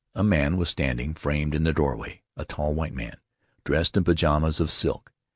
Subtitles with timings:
[0.15, 3.17] A man was standing framed in the doorway— a tall, white man,
[3.63, 5.13] dressed in pajamas of silk.